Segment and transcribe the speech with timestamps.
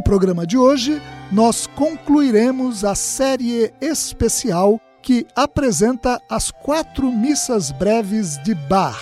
[0.00, 0.98] No programa de hoje,
[1.30, 8.98] nós concluiremos a série especial que apresenta as quatro missas breves de Bach.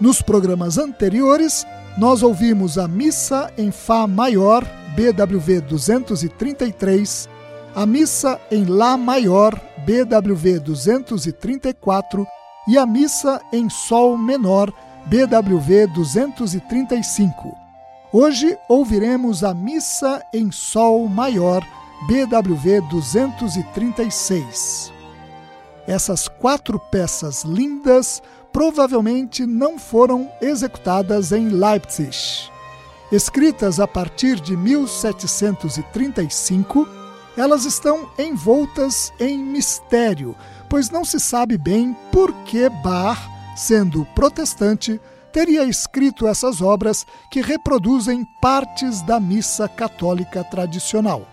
[0.00, 1.66] Nos programas anteriores,
[1.98, 4.64] nós ouvimos a missa em Fá maior,
[4.96, 7.28] BWV 233,
[7.74, 9.54] a missa em Lá maior,
[9.84, 12.26] BWV 234
[12.68, 14.72] e a missa em Sol menor,
[15.04, 17.61] BWV 235.
[18.14, 21.66] Hoje ouviremos a Missa em Sol Maior,
[22.06, 24.92] BWV 236.
[25.86, 28.22] Essas quatro peças lindas
[28.52, 32.50] provavelmente não foram executadas em Leipzig.
[33.10, 36.86] Escritas a partir de 1735,
[37.34, 40.36] elas estão envoltas em mistério,
[40.68, 43.18] pois não se sabe bem por que Bach,
[43.56, 45.00] sendo protestante,
[45.32, 51.26] teria escrito essas obras que reproduzem partes da missa católica tradicional.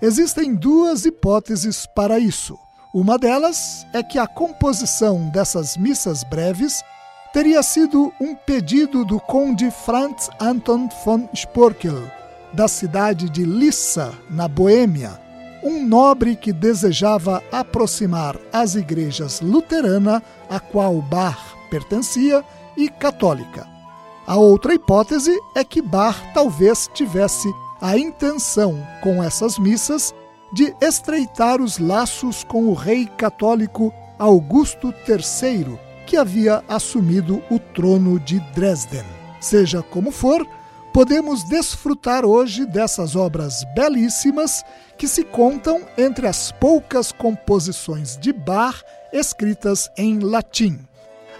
[0.00, 2.58] Existem duas hipóteses para isso.
[2.94, 6.82] Uma delas é que a composição dessas missas breves
[7.32, 12.02] teria sido um pedido do conde Franz Anton von Sporkel,
[12.52, 15.18] da cidade de Lissa, na Boêmia,
[15.62, 21.38] um nobre que desejava aproximar as igrejas luterana, a qual Bach
[21.70, 22.44] pertencia,
[22.76, 23.66] e católica.
[24.26, 30.14] A outra hipótese é que Bach talvez tivesse a intenção, com essas missas,
[30.52, 38.20] de estreitar os laços com o rei católico Augusto III, que havia assumido o trono
[38.20, 39.04] de Dresden.
[39.40, 40.46] Seja como for,
[40.92, 44.62] podemos desfrutar hoje dessas obras belíssimas
[44.96, 50.78] que se contam entre as poucas composições de Bach escritas em latim.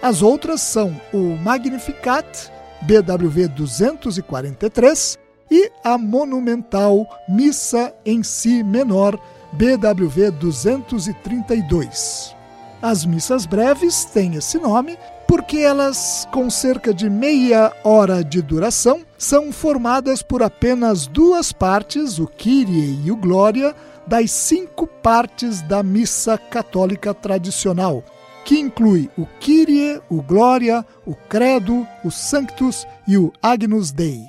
[0.03, 5.17] As outras são o Magnificat, BWV 243,
[5.49, 9.17] e a monumental Missa em Si menor,
[9.53, 12.35] BWV 232.
[12.81, 19.05] As missas breves têm esse nome porque elas, com cerca de meia hora de duração,
[19.17, 23.73] são formadas por apenas duas partes, o Kyrie e o Glória,
[24.05, 28.03] das cinco partes da missa católica tradicional,
[28.45, 34.27] que inclui o Kyrie, o Glória, o Credo, o Sanctus e o Agnus Dei.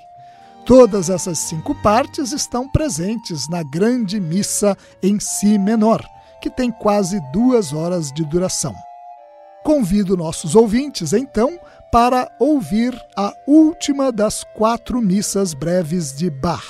[0.65, 6.03] Todas essas cinco partes estão presentes na grande missa em si menor,
[6.41, 8.75] que tem quase duas horas de duração.
[9.63, 11.59] Convido nossos ouvintes, então,
[11.91, 16.65] para ouvir a última das quatro missas breves de Bach.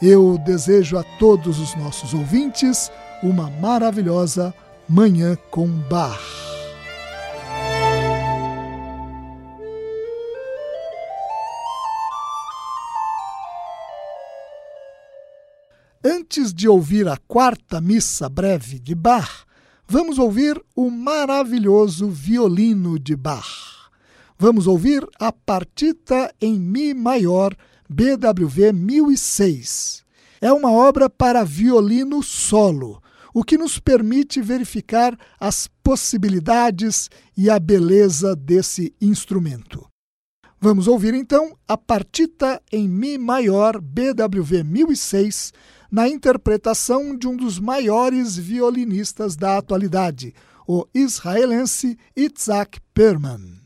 [0.00, 2.90] Eu desejo a todos os nossos ouvintes
[3.22, 4.52] uma maravilhosa
[4.88, 6.20] Manhã com Bar.
[16.04, 19.44] Antes de ouvir a quarta missa breve de Bach,
[19.86, 23.88] vamos ouvir o maravilhoso violino de Bach.
[24.36, 27.54] Vamos ouvir a partita em Mi maior
[27.88, 30.04] BWV 1006.
[30.40, 33.01] É uma obra para violino solo,
[33.32, 39.86] o que nos permite verificar as possibilidades e a beleza desse instrumento.
[40.60, 45.52] Vamos ouvir então a partita em Mi maior BWV 1006
[45.90, 50.32] na interpretação de um dos maiores violinistas da atualidade,
[50.66, 53.61] o israelense Itzhak Perman.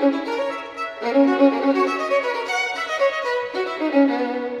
[0.00, 0.14] Thank
[4.54, 4.59] you.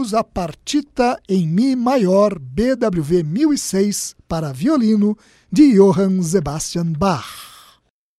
[0.00, 5.16] Ouvimos a partita em Mi maior BWV 1006 para violino
[5.52, 7.26] de Johann Sebastian Bach.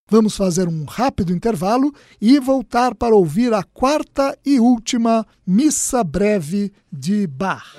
[0.09, 1.91] Vamos fazer um rápido intervalo
[2.21, 7.75] e voltar para ouvir a quarta e última Missa Breve de Bach.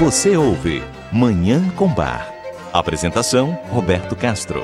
[0.00, 2.32] Você ouve Manhã com Bar.
[2.72, 4.62] Apresentação: Roberto Castro.